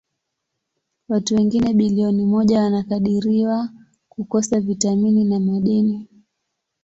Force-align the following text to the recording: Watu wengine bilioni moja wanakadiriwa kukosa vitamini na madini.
Watu 1.09 1.35
wengine 1.35 1.73
bilioni 1.73 2.25
moja 2.25 2.61
wanakadiriwa 2.61 3.69
kukosa 4.09 4.59
vitamini 4.59 5.23
na 5.25 5.39
madini. 5.39 6.07